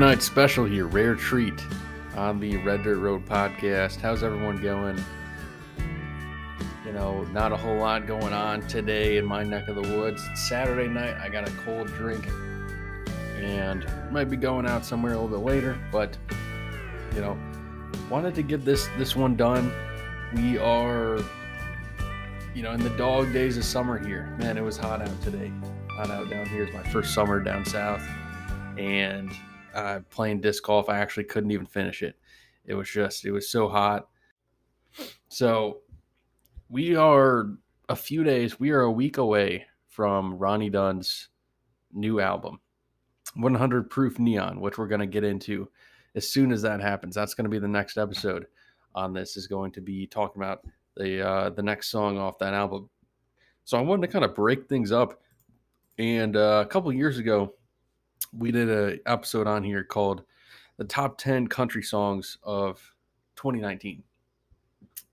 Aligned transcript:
night 0.00 0.22
special 0.22 0.64
here, 0.64 0.86
rare 0.86 1.14
treat 1.14 1.62
on 2.16 2.40
the 2.40 2.56
Red 2.56 2.84
Dirt 2.84 2.96
Road 2.96 3.26
podcast. 3.26 4.00
How's 4.00 4.22
everyone 4.22 4.62
going? 4.62 4.98
You 6.86 6.92
know, 6.92 7.24
not 7.24 7.52
a 7.52 7.56
whole 7.56 7.76
lot 7.76 8.06
going 8.06 8.32
on 8.32 8.66
today 8.66 9.18
in 9.18 9.26
my 9.26 9.42
neck 9.42 9.68
of 9.68 9.74
the 9.74 9.82
woods. 9.82 10.26
It's 10.30 10.48
Saturday 10.48 10.88
night. 10.88 11.16
I 11.20 11.28
got 11.28 11.46
a 11.46 11.52
cold 11.66 11.88
drink 11.88 12.26
and 13.36 13.86
might 14.10 14.30
be 14.30 14.38
going 14.38 14.64
out 14.64 14.86
somewhere 14.86 15.12
a 15.12 15.20
little 15.20 15.38
bit 15.38 15.44
later, 15.44 15.78
but 15.92 16.16
you 17.14 17.20
know, 17.20 17.38
wanted 18.08 18.34
to 18.36 18.42
get 18.42 18.64
this 18.64 18.88
this 18.96 19.14
one 19.14 19.36
done. 19.36 19.70
We 20.34 20.56
are 20.56 21.18
you 22.54 22.62
know, 22.62 22.72
in 22.72 22.82
the 22.82 22.96
dog 22.96 23.34
days 23.34 23.58
of 23.58 23.64
summer 23.66 23.98
here. 23.98 24.34
Man, 24.38 24.56
it 24.56 24.64
was 24.64 24.78
hot 24.78 25.02
out 25.02 25.22
today. 25.22 25.52
Hot 25.90 26.10
out 26.10 26.30
down 26.30 26.46
here. 26.46 26.62
It's 26.62 26.72
my 26.72 26.90
first 26.90 27.12
summer 27.12 27.38
down 27.38 27.66
south. 27.66 28.02
And 28.78 29.30
uh, 29.74 30.00
playing 30.10 30.40
disc 30.40 30.62
golf, 30.64 30.88
I 30.88 30.98
actually 30.98 31.24
couldn't 31.24 31.50
even 31.50 31.66
finish 31.66 32.02
it. 32.02 32.16
It 32.64 32.74
was 32.74 32.88
just, 32.88 33.24
it 33.24 33.32
was 33.32 33.50
so 33.50 33.68
hot. 33.68 34.08
So 35.28 35.78
we 36.68 36.96
are 36.96 37.50
a 37.88 37.96
few 37.96 38.24
days, 38.24 38.60
we 38.60 38.70
are 38.70 38.82
a 38.82 38.90
week 38.90 39.18
away 39.18 39.66
from 39.88 40.38
Ronnie 40.38 40.70
Dunn's 40.70 41.28
new 41.92 42.20
album, 42.20 42.60
100 43.34 43.90
Proof 43.90 44.18
Neon, 44.18 44.60
which 44.60 44.78
we're 44.78 44.88
going 44.88 45.00
to 45.00 45.06
get 45.06 45.24
into 45.24 45.68
as 46.14 46.28
soon 46.28 46.52
as 46.52 46.62
that 46.62 46.80
happens. 46.80 47.14
That's 47.14 47.34
going 47.34 47.44
to 47.44 47.50
be 47.50 47.58
the 47.58 47.68
next 47.68 47.96
episode 47.96 48.46
on 48.94 49.12
this, 49.12 49.36
is 49.36 49.46
going 49.46 49.72
to 49.72 49.80
be 49.80 50.06
talking 50.06 50.42
about 50.42 50.64
the 50.96 51.26
uh, 51.26 51.50
the 51.50 51.62
next 51.62 51.88
song 51.88 52.18
off 52.18 52.38
that 52.38 52.54
album. 52.54 52.88
So 53.64 53.78
I 53.78 53.82
wanted 53.82 54.06
to 54.06 54.12
kind 54.12 54.24
of 54.24 54.34
break 54.34 54.68
things 54.68 54.92
up. 54.92 55.20
And 55.98 56.36
uh, 56.36 56.64
a 56.64 56.68
couple 56.68 56.92
years 56.92 57.18
ago, 57.18 57.54
we 58.32 58.50
did 58.50 58.68
an 58.68 59.00
episode 59.06 59.46
on 59.46 59.62
here 59.62 59.84
called 59.84 60.24
"The 60.76 60.84
Top 60.84 61.18
Ten 61.18 61.46
Country 61.46 61.82
Songs 61.82 62.38
of 62.42 62.80
2019," 63.36 64.02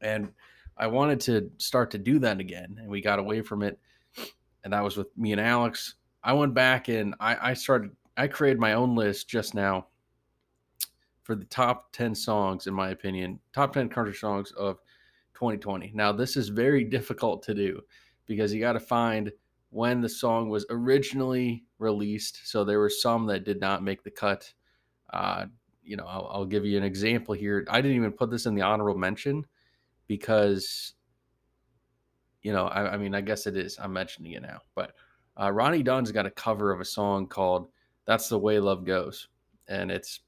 and 0.01 0.31
I 0.77 0.87
wanted 0.87 1.19
to 1.21 1.51
start 1.57 1.91
to 1.91 1.97
do 1.97 2.19
that 2.19 2.39
again, 2.39 2.77
and 2.79 2.87
we 2.87 3.01
got 3.01 3.19
away 3.19 3.41
from 3.41 3.63
it. 3.63 3.79
And 4.63 4.73
that 4.73 4.83
was 4.83 4.97
with 4.97 5.07
me 5.17 5.31
and 5.31 5.41
Alex. 5.41 5.95
I 6.23 6.33
went 6.33 6.53
back 6.53 6.89
and 6.89 7.15
I, 7.19 7.51
I 7.51 7.53
started. 7.53 7.91
I 8.17 8.27
created 8.27 8.59
my 8.59 8.73
own 8.73 8.95
list 8.95 9.29
just 9.29 9.53
now 9.53 9.87
for 11.23 11.35
the 11.35 11.45
top 11.45 11.91
10 11.91 12.15
songs, 12.15 12.67
in 12.67 12.73
my 12.73 12.89
opinion, 12.89 13.39
top 13.53 13.73
10 13.73 13.89
country 13.89 14.13
songs 14.13 14.51
of 14.53 14.79
2020. 15.33 15.91
Now, 15.93 16.11
this 16.11 16.37
is 16.37 16.49
very 16.49 16.83
difficult 16.97 17.43
to 17.43 17.53
do 17.53 17.81
because 18.25 18.53
you 18.53 18.59
got 18.59 18.73
to 18.73 18.79
find 18.79 19.31
when 19.77 20.01
the 20.01 20.09
song 20.09 20.49
was 20.49 20.65
originally 20.71 21.63
released. 21.77 22.49
So 22.49 22.63
there 22.63 22.79
were 22.79 22.89
some 22.89 23.27
that 23.27 23.43
did 23.43 23.61
not 23.61 23.83
make 23.83 24.01
the 24.01 24.09
cut. 24.09 24.51
Uh, 25.13 25.45
you 25.83 25.95
know, 25.95 26.05
I'll, 26.07 26.27
I'll, 26.33 26.45
give 26.45 26.65
you 26.65 26.79
an 26.79 26.83
example 26.83 27.35
here. 27.35 27.63
I 27.69 27.79
didn't 27.79 27.95
even 27.95 28.11
put 28.11 28.31
this 28.31 28.47
in 28.47 28.55
the 28.55 28.63
honorable 28.63 28.99
mention 28.99 29.45
because, 30.07 30.95
you 32.41 32.53
know, 32.53 32.65
I, 32.65 32.93
I 32.93 32.97
mean, 32.97 33.13
I 33.13 33.21
guess 33.21 33.45
it 33.45 33.55
is. 33.55 33.77
I'm 33.79 33.93
mentioning 33.93 34.31
it 34.31 34.41
now. 34.41 34.61
But 34.73 34.93
uh, 35.39 35.51
Ronnie 35.51 35.83
Dunn's 35.83 36.11
got 36.11 36.25
a 36.25 36.31
cover 36.31 36.71
of 36.71 36.81
a 36.81 36.85
song 36.85 37.27
called 37.27 37.69
"That's 38.05 38.29
the 38.29 38.39
Way 38.39 38.57
Love 38.57 38.83
Goes," 38.83 39.27
and 39.67 39.91
it's 39.91 40.21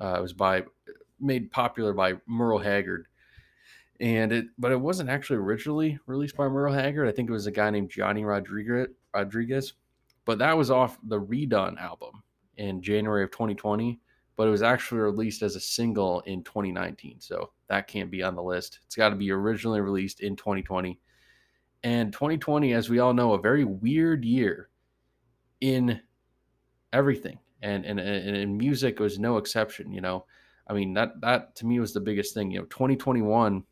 uh, 0.00 0.14
it 0.16 0.22
was 0.22 0.32
by 0.32 0.62
made 1.18 1.50
popular 1.50 1.92
by 1.92 2.14
Merle 2.28 2.60
Haggard 2.60 3.08
and 4.02 4.32
it 4.32 4.46
but 4.58 4.72
it 4.72 4.80
wasn't 4.80 5.08
actually 5.08 5.36
originally 5.36 5.98
released 6.06 6.36
by 6.36 6.48
Merle 6.48 6.74
Haggard. 6.74 7.08
I 7.08 7.12
think 7.12 7.30
it 7.30 7.32
was 7.32 7.46
a 7.46 7.52
guy 7.52 7.70
named 7.70 7.88
Johnny 7.88 8.24
Rodriguez. 8.24 8.88
Rodriguez, 9.14 9.74
but 10.24 10.38
that 10.38 10.56
was 10.56 10.70
off 10.70 10.98
the 11.04 11.20
Re-Dunn 11.20 11.78
album 11.78 12.22
in 12.56 12.82
January 12.82 13.22
of 13.22 13.30
2020. 13.30 14.00
But 14.34 14.48
it 14.48 14.50
was 14.50 14.62
actually 14.62 15.02
released 15.02 15.42
as 15.42 15.56
a 15.56 15.60
single 15.60 16.20
in 16.20 16.42
2019, 16.42 17.20
so 17.20 17.52
that 17.68 17.86
can't 17.86 18.10
be 18.10 18.22
on 18.22 18.34
the 18.34 18.42
list. 18.42 18.80
It's 18.86 18.96
got 18.96 19.10
to 19.10 19.14
be 19.16 19.30
originally 19.30 19.80
released 19.80 20.20
in 20.20 20.36
2020. 20.36 20.98
And 21.84 22.12
2020, 22.12 22.72
as 22.72 22.88
we 22.88 22.98
all 22.98 23.12
know, 23.12 23.34
a 23.34 23.40
very 23.40 23.64
weird 23.64 24.24
year 24.24 24.70
in 25.60 26.00
everything, 26.92 27.38
and 27.60 27.84
and 27.84 28.00
and, 28.00 28.58
music 28.58 28.98
was 28.98 29.18
no 29.18 29.36
exception. 29.36 29.92
You 29.92 30.00
know, 30.00 30.24
I 30.66 30.72
mean 30.72 30.94
that 30.94 31.20
that 31.20 31.54
to 31.56 31.66
me 31.66 31.78
was 31.78 31.92
the 31.92 32.00
biggest 32.00 32.34
thing. 32.34 32.50
You 32.50 32.60
know, 32.60 32.66
2021 32.66 33.64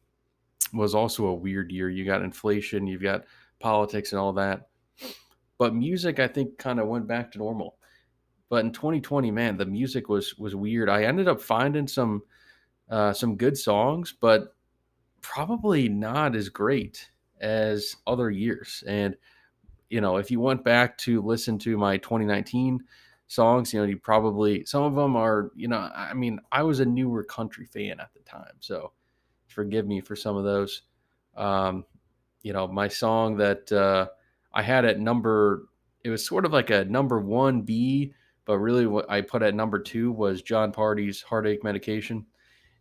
was 0.72 0.94
also 0.94 1.26
a 1.26 1.34
weird 1.34 1.70
year. 1.72 1.88
You 1.88 2.04
got 2.04 2.22
inflation, 2.22 2.86
you've 2.86 3.02
got 3.02 3.24
politics 3.58 4.12
and 4.12 4.20
all 4.20 4.32
that. 4.34 4.68
But 5.58 5.74
music, 5.74 6.18
I 6.18 6.26
think, 6.26 6.58
kind 6.58 6.80
of 6.80 6.88
went 6.88 7.06
back 7.06 7.30
to 7.32 7.38
normal. 7.38 7.76
But 8.48 8.64
in 8.64 8.72
2020, 8.72 9.30
man, 9.30 9.56
the 9.56 9.66
music 9.66 10.08
was 10.08 10.36
was 10.38 10.56
weird. 10.56 10.88
I 10.88 11.04
ended 11.04 11.28
up 11.28 11.40
finding 11.40 11.86
some 11.86 12.22
uh, 12.90 13.12
some 13.12 13.36
good 13.36 13.56
songs, 13.56 14.14
but 14.20 14.54
probably 15.20 15.88
not 15.88 16.34
as 16.34 16.48
great 16.48 17.10
as 17.40 17.96
other 18.06 18.30
years. 18.30 18.82
And 18.86 19.16
you 19.88 20.00
know, 20.00 20.16
if 20.16 20.30
you 20.30 20.40
went 20.40 20.64
back 20.64 20.96
to 20.98 21.20
listen 21.20 21.58
to 21.60 21.76
my 21.76 21.98
2019 21.98 22.80
songs, 23.26 23.72
you 23.72 23.80
know, 23.80 23.86
you 23.86 23.98
probably 23.98 24.64
some 24.64 24.82
of 24.82 24.94
them 24.94 25.16
are, 25.16 25.50
you 25.54 25.68
know, 25.68 25.90
I 25.94 26.14
mean, 26.14 26.40
I 26.50 26.62
was 26.62 26.80
a 26.80 26.84
newer 26.84 27.22
country 27.24 27.66
fan 27.66 28.00
at 28.00 28.12
the 28.14 28.20
time, 28.20 28.54
so 28.60 28.92
forgive 29.50 29.86
me 29.86 30.00
for 30.00 30.16
some 30.16 30.36
of 30.36 30.44
those. 30.44 30.82
Um, 31.36 31.84
you 32.42 32.52
know, 32.52 32.66
my 32.66 32.88
song 32.88 33.36
that 33.36 33.70
uh, 33.72 34.08
I 34.52 34.62
had 34.62 34.84
at 34.84 34.98
number, 34.98 35.68
it 36.04 36.10
was 36.10 36.24
sort 36.24 36.44
of 36.44 36.52
like 36.52 36.70
a 36.70 36.84
number 36.84 37.20
one 37.20 37.62
B, 37.62 38.12
but 38.44 38.58
really 38.58 38.86
what 38.86 39.10
I 39.10 39.20
put 39.20 39.42
at 39.42 39.54
number 39.54 39.78
two 39.78 40.12
was 40.12 40.42
Jon 40.42 40.72
Pardi's 40.72 41.22
Heartache 41.22 41.62
Medication. 41.62 42.24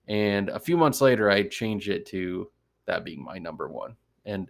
And 0.07 0.49
a 0.49 0.59
few 0.59 0.77
months 0.77 1.01
later, 1.01 1.29
I 1.29 1.43
changed 1.43 1.89
it 1.89 2.05
to 2.07 2.49
that 2.85 3.03
being 3.03 3.23
my 3.23 3.37
number 3.37 3.67
one. 3.67 3.95
And 4.25 4.49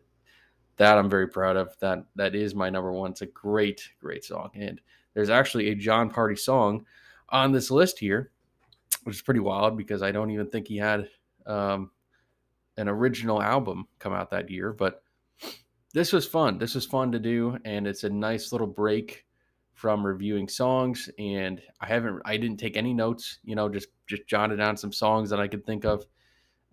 that 0.78 0.97
I'm 0.97 1.09
very 1.09 1.28
proud 1.28 1.58
of. 1.58 1.78
That 1.79 2.06
that 2.16 2.35
is 2.35 2.56
my 2.56 2.69
number 2.69 2.94
one. 2.94 3.12
It's 3.12 3.22
a 3.22 3.28
great, 3.28 3.90
great 4.00 4.24
song. 4.24 4.52
And 4.56 4.79
there's 5.13 5.29
actually 5.29 5.69
a 5.69 5.75
Jon 5.75 6.09
Pardi 6.09 6.40
song 6.40 6.85
on 7.28 7.52
this 7.52 7.69
list 7.69 8.00
here, 8.00 8.31
which 9.03 9.18
is 9.18 9.22
pretty 9.22 9.41
wild 9.41 9.78
because 9.78 10.02
I 10.02 10.12
don't 10.12 10.31
even 10.31 10.47
think 10.50 10.68
he 10.68 10.78
had 10.78 11.09
um, 11.46 11.91
an 12.79 12.88
original 12.88 13.41
album 13.41 13.88
come 14.00 14.13
out 14.13 14.31
that 14.31 14.50
year. 14.50 14.73
But 14.73 15.03
this 15.94 16.13
was 16.13 16.25
fun. 16.25 16.57
This 16.57 16.75
was 16.75 16.85
fun 16.85 17.12
to 17.12 17.19
do, 17.19 17.57
and 17.66 17.85
it's 17.85 18.03
a 18.03 18.09
nice 18.09 18.51
little 18.51 18.67
break 18.67 19.25
from 19.73 20.06
reviewing 20.06 20.47
songs. 20.47 21.09
And 21.19 21.62
I 21.81 21.88
haven't, 21.88 22.22
I 22.25 22.38
didn't 22.38 22.59
take 22.59 22.78
any 22.78 22.94
notes. 22.94 23.40
You 23.44 23.56
know, 23.56 23.69
just 23.69 23.90
just 24.07 24.25
jotted 24.28 24.57
down 24.57 24.78
some 24.78 24.94
songs 24.94 25.29
that 25.29 25.40
I 25.40 25.47
could 25.47 25.66
think 25.66 25.85
of 25.85 26.06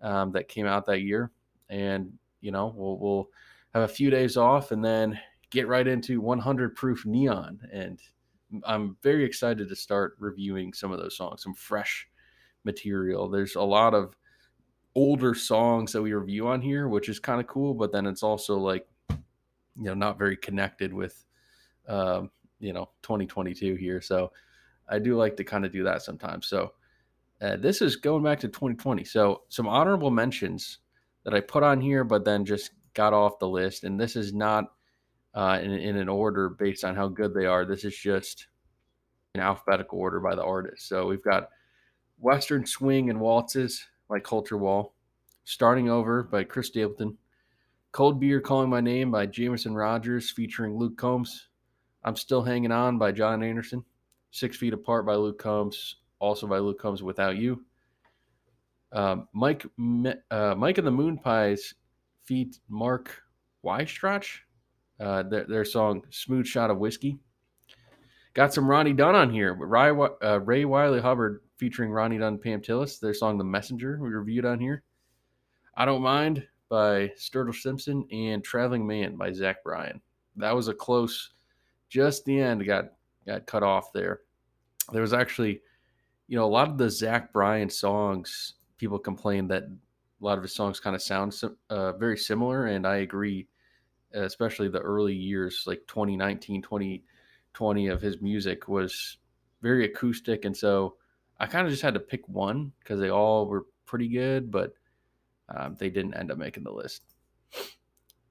um, 0.01 0.31
that 0.31 0.47
came 0.47 0.65
out 0.65 0.85
that 0.85 1.01
year. 1.01 1.31
And 1.69 2.13
you 2.41 2.51
know, 2.51 2.73
we'll 2.75 2.97
we'll 2.97 3.29
have 3.73 3.83
a 3.83 3.93
few 3.93 4.09
days 4.09 4.37
off, 4.37 4.71
and 4.71 4.83
then 4.83 5.19
get 5.49 5.67
right 5.67 5.87
into 5.87 6.21
100 6.21 6.75
Proof 6.75 7.05
Neon. 7.05 7.59
And 7.71 7.99
I'm 8.63 8.97
very 9.03 9.25
excited 9.25 9.67
to 9.67 9.75
start 9.75 10.15
reviewing 10.19 10.73
some 10.73 10.91
of 10.91 10.99
those 10.99 11.17
songs, 11.17 11.43
some 11.43 11.53
fresh 11.53 12.07
material. 12.63 13.29
There's 13.29 13.55
a 13.55 13.61
lot 13.61 13.93
of 13.93 14.15
older 14.97 15.35
songs 15.35 15.91
that 15.91 16.01
we 16.01 16.11
review 16.11 16.47
on 16.47 16.59
here, 16.59 16.87
which 16.87 17.07
is 17.07 17.19
kind 17.19 17.39
of 17.39 17.45
cool. 17.45 17.75
But 17.75 17.91
then 17.91 18.07
it's 18.07 18.23
also 18.23 18.57
like, 18.57 18.87
you 19.11 19.17
know, 19.75 19.93
not 19.93 20.17
very 20.17 20.35
connected 20.35 20.91
with, 20.91 21.23
um, 21.87 22.31
you 22.59 22.73
know, 22.73 22.89
2022 23.03 23.75
here. 23.75 24.01
So 24.01 24.31
I 24.89 24.97
do 24.97 25.15
like 25.15 25.37
to 25.37 25.43
kind 25.43 25.65
of 25.65 25.71
do 25.71 25.83
that 25.83 26.01
sometimes. 26.01 26.47
So 26.47 26.73
uh, 27.39 27.57
this 27.57 27.83
is 27.83 27.95
going 27.95 28.23
back 28.23 28.39
to 28.39 28.47
2020. 28.47 29.03
So 29.03 29.43
some 29.49 29.67
honorable 29.67 30.09
mentions 30.09 30.79
that 31.25 31.35
I 31.35 31.41
put 31.41 31.61
on 31.61 31.79
here, 31.79 32.03
but 32.03 32.25
then 32.25 32.43
just 32.43 32.71
got 32.95 33.13
off 33.13 33.37
the 33.37 33.47
list. 33.47 33.83
And 33.83 33.99
this 33.99 34.15
is 34.15 34.33
not 34.33 34.71
uh, 35.35 35.59
in, 35.61 35.73
in 35.73 35.97
an 35.97 36.09
order 36.09 36.49
based 36.49 36.83
on 36.83 36.95
how 36.95 37.07
good 37.07 37.35
they 37.35 37.45
are. 37.45 37.65
This 37.65 37.83
is 37.83 37.95
just 37.95 38.47
in 39.35 39.41
alphabetical 39.41 39.99
order 39.99 40.19
by 40.19 40.33
the 40.33 40.43
artist. 40.43 40.89
So 40.89 41.05
we've 41.05 41.23
got 41.23 41.49
Western 42.17 42.65
Swing 42.65 43.11
and 43.11 43.19
Waltzes 43.19 43.85
like 44.09 44.23
Colter 44.23 44.57
Wall, 44.57 44.95
Starting 45.47 45.89
Over 45.89 46.23
by 46.23 46.43
Chris 46.43 46.67
Stapleton, 46.67 47.17
Cold 47.93 48.19
Beer 48.19 48.41
Calling 48.41 48.69
My 48.69 48.81
Name 48.81 49.11
by 49.11 49.25
Jameson 49.25 49.75
Rogers 49.75 50.29
featuring 50.29 50.77
Luke 50.77 50.97
Combs, 50.97 51.47
I'm 52.03 52.17
Still 52.17 52.43
Hanging 52.43 52.73
On 52.73 52.97
by 52.97 53.13
John 53.13 53.41
Anderson, 53.41 53.85
Six 54.31 54.57
Feet 54.57 54.73
Apart 54.73 55.05
by 55.05 55.15
Luke 55.15 55.39
Combs, 55.39 55.95
also 56.19 56.47
by 56.47 56.57
Luke 56.57 56.81
Combs 56.81 57.01
Without 57.01 57.37
You. 57.37 57.63
Uh, 58.91 59.19
Mike 59.31 59.65
uh, 60.31 60.53
Mike 60.57 60.79
and 60.79 60.85
the 60.85 60.91
Moon 60.91 61.17
Pies 61.17 61.75
feat 62.25 62.59
Mark 62.67 63.15
Wystrach, 63.63 64.27
uh, 64.99 65.23
their, 65.23 65.45
their 65.45 65.65
song 65.65 66.01
Smooth 66.09 66.45
Shot 66.45 66.71
of 66.71 66.77
Whiskey. 66.77 67.19
Got 68.33 68.53
some 68.53 68.69
Ronnie 68.69 68.91
Dunn 68.91 69.15
on 69.15 69.29
here. 69.29 69.53
Ray, 69.53 69.91
uh, 69.91 70.41
Ray 70.41 70.65
Wylie 70.65 70.99
Hubbard 70.99 71.39
featuring 71.55 71.91
Ronnie 71.91 72.17
Dunn 72.17 72.37
Pam 72.37 72.61
Tillis, 72.61 72.99
their 72.99 73.13
song 73.13 73.37
The 73.37 73.45
Messenger, 73.45 73.97
we 74.01 74.09
reviewed 74.09 74.43
on 74.43 74.59
here. 74.59 74.83
I 75.79 75.85
Don't 75.85 76.01
Mind 76.01 76.43
by 76.69 77.09
Sturgill 77.17 77.53
Simpson 77.53 78.03
and 78.11 78.43
Traveling 78.43 78.87
Man 78.87 79.15
by 79.15 79.31
Zach 79.31 79.63
Bryan. 79.63 80.01
That 80.35 80.55
was 80.55 80.67
a 80.69 80.73
close, 80.73 81.33
just 81.87 82.25
the 82.25 82.41
end 82.41 82.65
got 82.65 82.93
got 83.27 83.45
cut 83.45 83.61
off 83.61 83.93
there. 83.93 84.21
There 84.91 85.03
was 85.03 85.13
actually 85.13 85.61
you 86.27 86.35
know, 86.35 86.45
a 86.45 86.47
lot 86.47 86.67
of 86.67 86.79
the 86.79 86.89
Zach 86.89 87.31
Bryan 87.31 87.69
songs, 87.69 88.55
people 88.77 88.97
complain 88.97 89.47
that 89.49 89.63
a 89.63 90.25
lot 90.25 90.37
of 90.39 90.43
his 90.43 90.53
songs 90.55 90.79
kind 90.79 90.95
of 90.95 91.01
sound 91.01 91.39
uh, 91.69 91.93
very 91.93 92.17
similar, 92.17 92.65
and 92.65 92.85
I 92.85 92.97
agree. 92.97 93.47
Especially 94.13 94.69
the 94.69 94.79
early 94.79 95.13
years, 95.13 95.65
like 95.67 95.81
2019, 95.87 96.63
2020 96.63 97.87
of 97.87 98.01
his 98.01 98.19
music 98.19 98.67
was 98.67 99.17
very 99.61 99.85
acoustic, 99.85 100.45
and 100.45 100.57
so 100.57 100.95
I 101.39 101.45
kind 101.45 101.67
of 101.67 101.71
just 101.71 101.83
had 101.83 101.93
to 101.93 101.99
pick 101.99 102.27
one 102.27 102.71
because 102.79 102.99
they 102.99 103.09
all 103.09 103.45
were 103.45 103.67
pretty 103.85 104.07
good, 104.07 104.49
but 104.49 104.73
um, 105.49 105.75
they 105.79 105.89
didn't 105.89 106.15
end 106.15 106.31
up 106.31 106.37
making 106.37 106.63
the 106.63 106.71
list. 106.71 107.03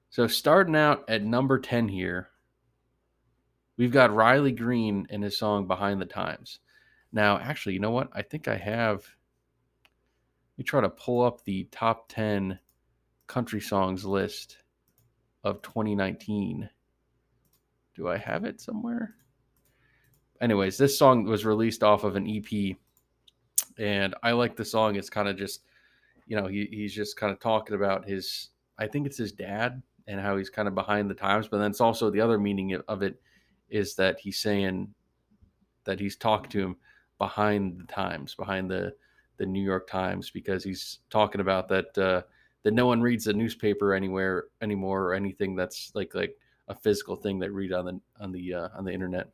So 0.09 0.27
starting 0.27 0.75
out 0.75 1.05
at 1.07 1.23
number 1.23 1.59
10 1.59 1.87
here, 1.89 2.29
we've 3.77 3.91
got 3.91 4.13
Riley 4.13 4.51
Green 4.51 5.07
and 5.09 5.23
his 5.23 5.37
song 5.37 5.67
Behind 5.67 6.01
the 6.01 6.05
Times. 6.05 6.59
Now, 7.11 7.37
actually, 7.37 7.73
you 7.73 7.79
know 7.79 7.91
what? 7.91 8.09
I 8.13 8.21
think 8.21 8.47
I 8.47 8.57
have. 8.57 8.97
Let 8.97 10.57
me 10.57 10.63
try 10.63 10.81
to 10.81 10.89
pull 10.89 11.23
up 11.23 11.43
the 11.43 11.65
top 11.71 12.09
10 12.09 12.59
country 13.27 13.61
songs 13.61 14.05
list 14.05 14.57
of 15.43 15.61
2019. 15.61 16.69
Do 17.95 18.07
I 18.07 18.17
have 18.17 18.45
it 18.45 18.61
somewhere? 18.61 19.15
Anyways, 20.41 20.77
this 20.77 20.97
song 20.97 21.25
was 21.25 21.45
released 21.45 21.83
off 21.83 22.03
of 22.03 22.15
an 22.15 22.27
EP, 22.27 22.75
and 23.77 24.15
I 24.21 24.31
like 24.31 24.55
the 24.55 24.65
song. 24.65 24.95
It's 24.95 25.09
kind 25.09 25.27
of 25.27 25.37
just, 25.37 25.61
you 26.27 26.35
know, 26.35 26.47
he, 26.47 26.67
he's 26.71 26.93
just 26.93 27.17
kind 27.17 27.31
of 27.31 27.39
talking 27.39 27.75
about 27.75 28.07
his, 28.07 28.49
I 28.77 28.87
think 28.87 29.07
it's 29.07 29.17
his 29.17 29.31
dad 29.31 29.81
and 30.07 30.19
how 30.21 30.37
he's 30.37 30.49
kind 30.49 30.67
of 30.67 30.75
behind 30.75 31.09
the 31.09 31.15
times, 31.15 31.47
but 31.47 31.57
then 31.57 31.71
it's 31.71 31.81
also 31.81 32.09
the 32.09 32.21
other 32.21 32.37
meaning 32.37 32.79
of 32.87 33.01
it 33.01 33.19
is 33.69 33.95
that 33.95 34.19
he's 34.19 34.39
saying 34.39 34.93
that 35.83 35.99
he's 35.99 36.15
talking 36.15 36.49
to 36.51 36.61
him 36.61 36.75
behind 37.17 37.79
the 37.79 37.85
times, 37.85 38.35
behind 38.35 38.69
the 38.69 38.93
the 39.37 39.45
New 39.45 39.63
York 39.63 39.87
Times, 39.87 40.31
because 40.31 40.63
he's 40.63 40.99
talking 41.09 41.41
about 41.41 41.67
that 41.69 41.97
uh, 41.97 42.21
that 42.63 42.73
no 42.73 42.87
one 42.87 43.01
reads 43.01 43.25
the 43.25 43.33
newspaper 43.33 43.93
anywhere 43.93 44.45
anymore 44.61 45.03
or 45.03 45.13
anything 45.13 45.55
that's 45.55 45.91
like 45.93 46.13
like 46.15 46.35
a 46.67 46.75
physical 46.75 47.15
thing 47.15 47.39
that 47.39 47.51
read 47.51 47.71
on 47.71 47.85
the 47.85 47.99
on 48.19 48.31
the 48.31 48.53
uh, 48.53 48.69
on 48.75 48.83
the 48.83 48.91
internet. 48.91 49.29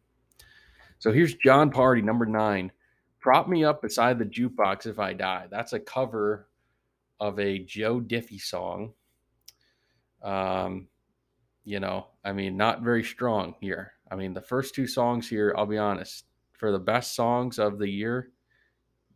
So 0.99 1.11
here's 1.11 1.35
Jon 1.35 1.71
Pardi, 1.71 2.03
number 2.03 2.25
nine. 2.25 2.71
Prop 3.19 3.47
me 3.47 3.63
up 3.63 3.81
beside 3.81 4.19
the 4.19 4.25
jukebox 4.25 4.85
if 4.85 4.99
I 4.99 5.13
die. 5.13 5.47
That's 5.49 5.73
a 5.73 5.79
cover 5.79 6.47
of 7.19 7.39
a 7.39 7.59
Joe 7.59 7.99
Diffie 7.99 8.41
song. 8.41 8.93
Um, 10.21 10.87
you 11.63 11.79
know, 11.79 12.07
I 12.23 12.33
mean, 12.33 12.57
not 12.57 12.81
very 12.81 13.03
strong 13.03 13.55
here. 13.59 13.93
I 14.11 14.15
mean, 14.15 14.33
the 14.33 14.41
first 14.41 14.75
two 14.75 14.87
songs 14.87 15.29
here, 15.29 15.53
I'll 15.57 15.65
be 15.65 15.77
honest, 15.77 16.25
for 16.53 16.71
the 16.71 16.79
best 16.79 17.15
songs 17.15 17.59
of 17.59 17.79
the 17.79 17.89
year, 17.89 18.29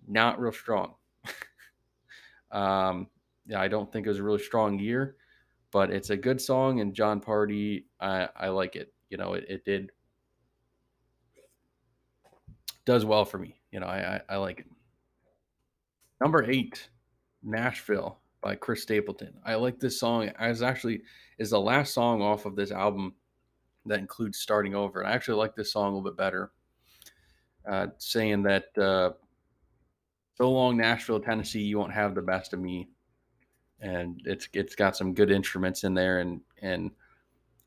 not 0.07 0.39
real 0.39 0.51
strong. 0.51 0.95
um, 2.51 3.07
yeah, 3.45 3.61
I 3.61 3.67
don't 3.67 3.91
think 3.91 4.05
it 4.05 4.09
was 4.09 4.19
a 4.19 4.23
really 4.23 4.43
strong 4.43 4.79
year, 4.79 5.15
but 5.71 5.91
it's 5.91 6.09
a 6.09 6.17
good 6.17 6.41
song. 6.41 6.79
And 6.79 6.93
Jon 6.93 7.21
Pardi, 7.21 7.85
I, 7.99 8.27
I 8.35 8.47
like 8.49 8.75
it. 8.75 8.93
You 9.09 9.17
know, 9.17 9.33
it, 9.33 9.45
it 9.47 9.65
did 9.65 9.91
does 12.85 13.05
well 13.05 13.25
for 13.25 13.37
me. 13.37 13.59
You 13.71 13.81
know, 13.81 13.87
I, 13.87 14.15
I, 14.15 14.21
I 14.29 14.37
like 14.37 14.59
it. 14.59 14.67
Number 16.19 16.49
eight, 16.49 16.89
Nashville 17.47 18.19
by 18.41 18.55
Chris 18.55 18.83
Stapleton. 18.83 19.33
I 19.45 19.55
like 19.55 19.79
this 19.79 19.99
song. 19.99 20.29
As 20.39 20.61
actually 20.61 21.01
is 21.39 21.49
the 21.51 21.59
last 21.59 21.93
song 21.93 22.21
off 22.21 22.45
of 22.45 22.55
this 22.55 22.71
album 22.71 23.13
that 23.85 23.99
includes 23.99 24.39
starting 24.39 24.75
over. 24.75 25.05
I 25.05 25.13
actually 25.13 25.37
like 25.37 25.55
this 25.55 25.71
song 25.71 25.85
a 25.85 25.95
little 25.95 26.11
bit 26.11 26.17
better 26.17 26.51
uh, 27.67 27.87
saying 27.97 28.43
that 28.43 28.65
uh, 28.77 29.11
so 30.35 30.51
long 30.51 30.77
Nashville, 30.77 31.19
Tennessee, 31.19 31.61
you 31.61 31.77
won't 31.77 31.93
have 31.93 32.15
the 32.15 32.21
best 32.21 32.53
of 32.53 32.59
me. 32.59 32.89
And 33.79 34.21
it's 34.25 34.47
it's 34.53 34.75
got 34.75 34.97
some 34.97 35.13
good 35.13 35.29
instruments 35.29 35.83
in 35.83 35.93
there, 35.93 36.19
and 36.19 36.41
and 36.63 36.89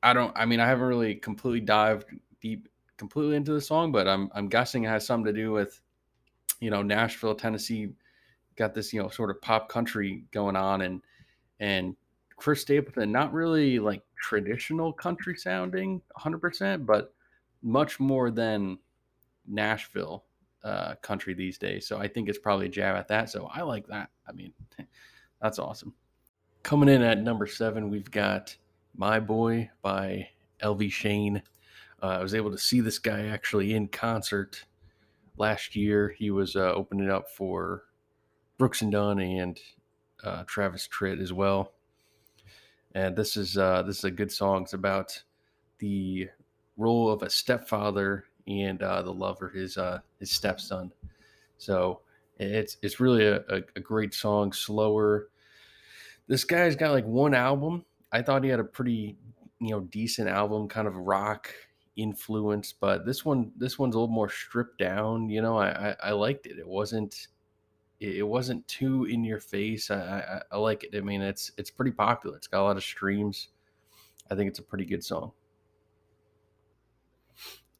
I 0.02 0.12
don't. 0.12 0.32
I 0.36 0.44
mean, 0.44 0.58
I 0.58 0.66
haven't 0.66 0.88
really 0.88 1.14
completely 1.14 1.60
dived 1.60 2.06
deep 2.40 2.68
completely 2.96 3.36
into 3.36 3.52
the 3.52 3.60
song, 3.60 3.92
but 3.92 4.08
I'm 4.08 4.28
I'm 4.34 4.48
guessing 4.48 4.82
it 4.82 4.88
has 4.88 5.06
something 5.06 5.32
to 5.32 5.40
do 5.40 5.52
with, 5.52 5.80
you 6.58 6.70
know, 6.70 6.82
Nashville, 6.82 7.36
Tennessee, 7.36 7.90
got 8.60 8.74
this 8.74 8.92
you 8.92 9.02
know 9.02 9.08
sort 9.08 9.30
of 9.30 9.40
pop 9.40 9.68
country 9.68 10.24
going 10.30 10.54
on, 10.54 10.82
and 10.82 11.02
and 11.58 11.96
Chris 12.36 12.62
Stapleton, 12.62 13.10
not 13.10 13.32
really 13.32 13.78
like 13.78 14.02
traditional 14.16 14.92
country 14.92 15.36
sounding 15.36 16.00
100%, 16.18 16.86
but 16.86 17.12
much 17.62 18.00
more 18.00 18.30
than 18.30 18.78
Nashville 19.46 20.24
uh, 20.64 20.94
country 21.02 21.34
these 21.34 21.58
days. 21.58 21.86
So 21.86 21.98
I 21.98 22.08
think 22.08 22.28
it's 22.28 22.38
probably 22.38 22.66
a 22.66 22.70
jab 22.70 22.96
at 22.96 23.08
that. 23.08 23.28
So 23.28 23.50
I 23.52 23.60
like 23.60 23.86
that. 23.88 24.08
I 24.26 24.32
mean, 24.32 24.54
that's 25.42 25.58
awesome. 25.58 25.92
Coming 26.62 26.88
in 26.88 27.02
at 27.02 27.22
number 27.22 27.46
seven, 27.46 27.90
we've 27.90 28.10
got 28.10 28.56
My 28.96 29.20
Boy 29.20 29.68
by 29.82 30.28
Elvie 30.62 30.92
Shane. 30.92 31.42
Uh, 32.02 32.06
I 32.06 32.22
was 32.22 32.34
able 32.34 32.50
to 32.52 32.58
see 32.58 32.80
this 32.80 32.98
guy 32.98 33.26
actually 33.26 33.74
in 33.74 33.88
concert 33.88 34.64
last 35.36 35.76
year. 35.76 36.14
He 36.16 36.30
was 36.30 36.56
uh, 36.56 36.72
opening 36.72 37.10
up 37.10 37.28
for 37.28 37.84
Brooks 38.60 38.82
and 38.82 38.92
Dunn 38.92 39.20
and 39.20 39.58
uh, 40.22 40.44
Travis 40.46 40.86
Tritt 40.86 41.22
as 41.22 41.32
well. 41.32 41.72
And 42.94 43.16
this 43.16 43.38
is 43.38 43.56
uh, 43.56 43.82
this 43.84 43.96
is 43.98 44.04
a 44.04 44.10
good 44.10 44.30
song. 44.30 44.64
It's 44.64 44.74
about 44.74 45.22
the 45.78 46.28
role 46.76 47.10
of 47.10 47.22
a 47.22 47.30
stepfather 47.30 48.24
and 48.46 48.82
uh, 48.82 49.00
the 49.00 49.14
love 49.14 49.38
for 49.38 49.48
his 49.48 49.78
uh, 49.78 50.00
his 50.18 50.30
stepson. 50.30 50.92
So 51.56 52.02
it's 52.38 52.76
it's 52.82 53.00
really 53.00 53.24
a, 53.24 53.36
a, 53.48 53.62
a, 53.76 53.80
great 53.80 54.12
song, 54.12 54.52
slower. 54.52 55.30
This 56.28 56.44
guy's 56.44 56.76
got 56.76 56.92
like 56.92 57.06
one 57.06 57.32
album. 57.32 57.86
I 58.12 58.20
thought 58.20 58.44
he 58.44 58.50
had 58.50 58.60
a 58.60 58.64
pretty 58.64 59.16
you 59.58 59.70
know 59.70 59.80
decent 59.80 60.28
album, 60.28 60.68
kind 60.68 60.86
of 60.86 60.96
rock 60.96 61.50
influence, 61.96 62.74
but 62.74 63.06
this 63.06 63.24
one 63.24 63.52
this 63.56 63.78
one's 63.78 63.94
a 63.94 63.98
little 63.98 64.14
more 64.14 64.28
stripped 64.28 64.76
down. 64.76 65.30
You 65.30 65.40
know, 65.40 65.56
I 65.56 65.92
I, 65.92 65.96
I 66.04 66.10
liked 66.10 66.44
it. 66.44 66.58
It 66.58 66.68
wasn't 66.68 67.28
it 68.00 68.26
wasn't 68.26 68.66
too 68.66 69.04
in 69.04 69.24
your 69.24 69.40
face. 69.40 69.90
I, 69.90 69.96
I, 69.96 70.40
I 70.52 70.58
like 70.58 70.84
it. 70.84 70.96
I 70.96 71.00
mean, 71.00 71.20
it's 71.20 71.52
it's 71.58 71.70
pretty 71.70 71.92
popular. 71.92 72.36
It's 72.36 72.46
got 72.46 72.62
a 72.62 72.64
lot 72.64 72.76
of 72.76 72.82
streams. 72.82 73.48
I 74.30 74.34
think 74.34 74.48
it's 74.48 74.58
a 74.58 74.62
pretty 74.62 74.86
good 74.86 75.04
song. 75.04 75.32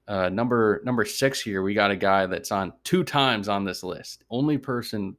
Uh, 0.07 0.29
number 0.29 0.83
number 0.85 1.05
six 1.05 1.41
here, 1.41 1.63
we 1.63 1.73
got 1.73 1.91
a 1.91 1.97
guy 1.97 2.27
that's 2.27 2.53
on 2.53 2.73
two 2.85 3.05
times 3.05 3.49
on 3.49 3.65
this 3.65 3.83
list. 3.83 4.25
Only 4.29 4.59
person 4.59 5.17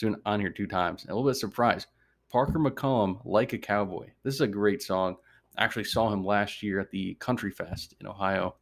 that's 0.00 0.16
on 0.24 0.40
here 0.40 0.50
two 0.50 0.66
times. 0.66 1.04
A 1.04 1.08
little 1.08 1.28
bit 1.28 1.36
surprised. 1.36 1.88
Parker 2.30 2.60
McCollum, 2.60 3.20
like 3.24 3.52
a 3.52 3.58
cowboy. 3.58 4.06
This 4.22 4.34
is 4.34 4.40
a 4.40 4.46
great 4.46 4.82
song. 4.82 5.16
I 5.58 5.64
actually 5.64 5.84
saw 5.84 6.12
him 6.12 6.24
last 6.24 6.62
year 6.62 6.78
at 6.78 6.90
the 6.90 7.14
Country 7.14 7.50
Fest 7.50 7.96
in 8.00 8.06
Ohio. 8.06 8.54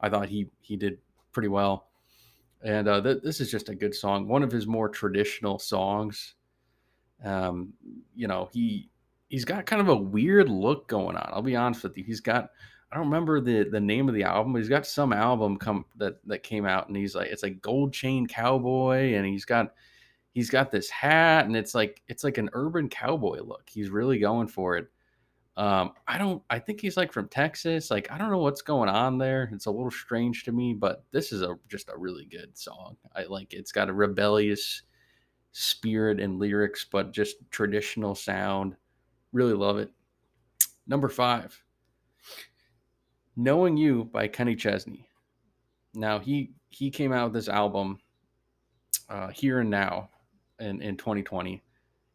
I 0.00 0.08
thought 0.08 0.28
he 0.28 0.50
he 0.60 0.76
did 0.76 0.98
pretty 1.30 1.48
well, 1.48 1.87
and 2.62 2.88
uh, 2.88 3.00
th- 3.00 3.22
this 3.22 3.40
is 3.40 3.50
just 3.50 3.68
a 3.68 3.74
good 3.74 3.94
song. 3.94 4.28
One 4.28 4.42
of 4.42 4.52
his 4.52 4.66
more 4.66 4.88
traditional 4.88 5.58
songs. 5.58 6.34
Um, 7.24 7.72
you 8.14 8.28
know 8.28 8.48
he 8.52 8.90
he's 9.28 9.44
got 9.44 9.66
kind 9.66 9.82
of 9.82 9.88
a 9.88 9.96
weird 9.96 10.48
look 10.48 10.88
going 10.88 11.16
on. 11.16 11.30
I'll 11.32 11.42
be 11.42 11.56
honest 11.56 11.82
with 11.82 11.96
you. 11.98 12.04
He's 12.04 12.20
got 12.20 12.50
I 12.90 12.96
don't 12.96 13.06
remember 13.06 13.40
the 13.40 13.64
the 13.64 13.80
name 13.80 14.08
of 14.08 14.14
the 14.14 14.24
album. 14.24 14.56
He's 14.56 14.68
got 14.68 14.86
some 14.86 15.12
album 15.12 15.56
come 15.58 15.84
that 15.96 16.18
that 16.26 16.42
came 16.42 16.66
out, 16.66 16.88
and 16.88 16.96
he's 16.96 17.14
like 17.14 17.28
it's 17.28 17.42
like 17.42 17.60
Gold 17.60 17.92
Chain 17.92 18.26
Cowboy, 18.26 19.14
and 19.14 19.26
he's 19.26 19.44
got 19.44 19.74
he's 20.32 20.50
got 20.50 20.70
this 20.70 20.88
hat, 20.88 21.44
and 21.44 21.56
it's 21.56 21.74
like 21.74 22.02
it's 22.08 22.24
like 22.24 22.38
an 22.38 22.50
urban 22.52 22.88
cowboy 22.88 23.42
look. 23.42 23.68
He's 23.68 23.90
really 23.90 24.18
going 24.18 24.48
for 24.48 24.76
it. 24.76 24.88
Um, 25.58 25.94
I 26.06 26.18
don't. 26.18 26.40
I 26.48 26.60
think 26.60 26.80
he's 26.80 26.96
like 26.96 27.12
from 27.12 27.28
Texas. 27.28 27.90
Like 27.90 28.10
I 28.12 28.16
don't 28.16 28.30
know 28.30 28.38
what's 28.38 28.62
going 28.62 28.88
on 28.88 29.18
there. 29.18 29.50
It's 29.52 29.66
a 29.66 29.70
little 29.72 29.90
strange 29.90 30.44
to 30.44 30.52
me, 30.52 30.72
but 30.72 31.02
this 31.10 31.32
is 31.32 31.42
a 31.42 31.56
just 31.68 31.88
a 31.88 31.98
really 31.98 32.26
good 32.26 32.56
song. 32.56 32.96
I 33.16 33.24
like. 33.24 33.52
It. 33.52 33.58
It's 33.58 33.72
got 33.72 33.88
a 33.88 33.92
rebellious 33.92 34.82
spirit 35.50 36.20
and 36.20 36.38
lyrics, 36.38 36.86
but 36.90 37.12
just 37.12 37.38
traditional 37.50 38.14
sound. 38.14 38.76
Really 39.32 39.52
love 39.52 39.78
it. 39.78 39.90
Number 40.86 41.08
five. 41.08 41.60
Knowing 43.34 43.76
You 43.76 44.04
by 44.04 44.28
Kenny 44.28 44.54
Chesney. 44.54 45.08
Now 45.92 46.20
he 46.20 46.52
he 46.68 46.88
came 46.88 47.12
out 47.12 47.24
with 47.24 47.34
this 47.34 47.48
album 47.48 47.98
uh, 49.08 49.28
here 49.28 49.58
and 49.58 49.70
now 49.70 50.10
in, 50.60 50.80
in 50.82 50.96
2020 50.96 51.62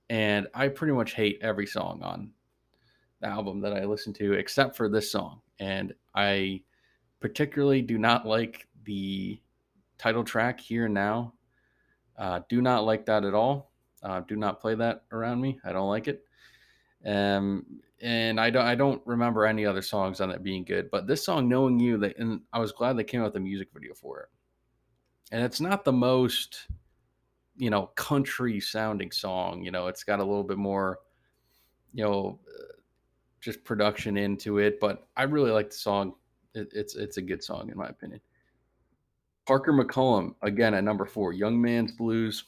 and 0.09 0.47
I 0.53 0.67
pretty 0.67 0.93
much 0.93 1.13
hate 1.13 1.39
every 1.41 1.65
song 1.65 2.01
on 2.03 2.31
album 3.23 3.61
that 3.61 3.73
I 3.73 3.85
listen 3.85 4.13
to 4.13 4.33
except 4.33 4.75
for 4.75 4.89
this 4.89 5.11
song 5.11 5.41
and 5.59 5.93
I 6.15 6.61
particularly 7.19 7.81
do 7.81 7.97
not 7.97 8.25
like 8.25 8.67
the 8.83 9.39
title 9.97 10.23
track 10.23 10.59
here 10.59 10.85
and 10.85 10.93
now 10.93 11.33
uh, 12.17 12.41
do 12.49 12.61
not 12.61 12.85
like 12.85 13.05
that 13.05 13.23
at 13.25 13.33
all 13.33 13.71
uh, 14.03 14.21
do 14.21 14.35
not 14.35 14.59
play 14.59 14.75
that 14.75 15.03
around 15.11 15.41
me 15.41 15.59
I 15.63 15.71
don't 15.71 15.89
like 15.89 16.07
it 16.07 16.23
um, 17.05 17.65
and 18.01 18.39
I 18.39 18.49
don't 18.49 18.65
I 18.65 18.75
don't 18.75 19.01
remember 19.05 19.45
any 19.45 19.65
other 19.65 19.81
songs 19.81 20.21
on 20.21 20.31
it 20.31 20.43
being 20.43 20.63
good. 20.63 20.89
But 20.91 21.07
this 21.07 21.25
song, 21.25 21.47
"Knowing 21.49 21.79
You," 21.79 21.97
they, 21.97 22.13
and 22.17 22.41
I 22.51 22.59
was 22.59 22.71
glad 22.71 22.97
they 22.97 23.03
came 23.03 23.21
out 23.21 23.25
with 23.25 23.35
a 23.37 23.39
music 23.39 23.69
video 23.73 23.93
for 23.93 24.21
it. 24.21 24.29
and 25.31 25.43
it's 25.43 25.61
not 25.61 25.83
the 25.83 25.93
most 25.93 26.67
you 27.57 27.69
know 27.69 27.87
country 27.95 28.59
sounding 28.59 29.11
song. 29.11 29.63
You 29.63 29.71
know, 29.71 29.87
it's 29.87 30.03
got 30.03 30.19
a 30.19 30.23
little 30.23 30.43
bit 30.43 30.57
more 30.57 30.99
you 31.93 32.03
know 32.03 32.39
just 33.43 33.63
production 33.65 34.15
into 34.15 34.59
it, 34.59 34.79
but 34.79 35.07
I 35.17 35.23
really 35.23 35.51
like 35.51 35.69
the 35.69 35.75
song. 35.75 36.13
It, 36.55 36.69
it's 36.71 36.95
it's 36.95 37.17
a 37.17 37.21
good 37.21 37.43
song 37.43 37.69
in 37.69 37.77
my 37.77 37.87
opinion. 37.87 38.21
Parker 39.45 39.73
McCollum 39.73 40.35
again 40.41 40.73
at 40.73 40.83
number 40.85 41.05
four, 41.05 41.33
Young 41.33 41.61
Man's 41.61 41.91
Blues, 41.91 42.45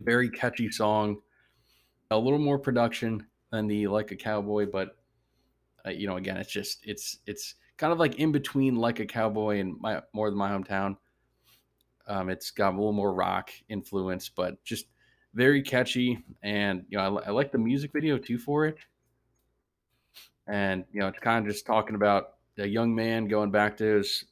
very 0.00 0.28
catchy 0.28 0.68
song, 0.70 1.18
a 2.10 2.18
little 2.18 2.40
more 2.40 2.58
production 2.58 3.24
than 3.52 3.68
the 3.68 3.86
Like 3.86 4.10
a 4.10 4.16
Cowboy, 4.16 4.66
but 4.66 4.96
uh, 5.86 5.90
you 5.90 6.08
know 6.08 6.16
again 6.16 6.36
it's 6.36 6.50
just 6.50 6.80
it's 6.82 7.18
it's 7.26 7.54
kind 7.76 7.92
of 7.92 8.00
like 8.00 8.16
in 8.16 8.32
between 8.32 8.74
Like 8.74 8.98
a 8.98 9.06
Cowboy 9.06 9.60
and 9.60 9.78
my 9.80 10.02
more 10.12 10.28
than 10.28 10.38
my 10.38 10.50
hometown. 10.50 10.96
Um, 12.08 12.28
it's 12.30 12.50
got 12.50 12.70
a 12.70 12.76
little 12.76 12.92
more 12.92 13.14
rock 13.14 13.50
influence, 13.68 14.28
but 14.28 14.62
just 14.64 14.86
very 15.34 15.62
catchy, 15.62 16.24
and 16.42 16.84
you 16.88 16.98
know 16.98 17.18
I, 17.18 17.28
I 17.28 17.30
like 17.30 17.52
the 17.52 17.58
music 17.58 17.92
video 17.92 18.18
too 18.18 18.38
for 18.38 18.66
it 18.66 18.76
and 20.50 20.84
you 20.92 21.00
know 21.00 21.06
it's 21.06 21.20
kind 21.20 21.46
of 21.46 21.52
just 21.52 21.64
talking 21.64 21.94
about 21.94 22.34
a 22.58 22.66
young 22.66 22.94
man 22.94 23.28
going 23.28 23.50
back 23.50 23.76
to 23.76 23.84
his 23.84 24.24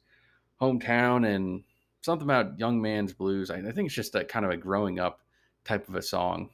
hometown 0.61 1.25
and 1.25 1.63
something 2.01 2.27
about 2.27 2.59
young 2.59 2.81
man's 2.81 3.13
blues. 3.13 3.49
I, 3.49 3.57
I 3.57 3.71
think 3.71 3.87
it's 3.87 3.95
just 3.95 4.13
a 4.15 4.23
kind 4.25 4.45
of 4.45 4.51
a 4.51 4.57
growing 4.57 4.99
up 4.99 5.21
type 5.63 5.87
of 5.87 5.95
a 5.95 6.01
song. 6.01 6.49